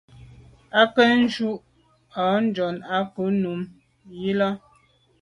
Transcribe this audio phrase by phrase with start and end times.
[0.79, 1.49] À ke njù
[2.23, 3.61] à njon à ku’ num
[4.29, 4.49] i là.